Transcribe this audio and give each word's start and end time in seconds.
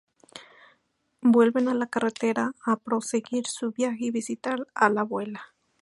Vuelven 1.21 1.67
a 1.67 1.75
la 1.75 1.85
carretera 1.85 2.55
a 2.65 2.75
proseguir 2.77 3.45
su 3.45 3.69
viaje 3.71 4.05
y 4.05 4.09
visitar 4.09 4.67
a 4.73 4.89
la 4.89 5.01
abuela. 5.01 5.53